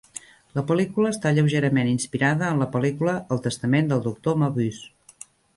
[0.59, 5.25] La pel·lícula està lleugerament inspirada en la pel·lícula "El testament del doctor Mabuse".